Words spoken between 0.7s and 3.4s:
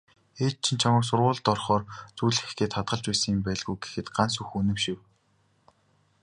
чамайг сургуульд орохоор зүүлгэх гээд хадгалсан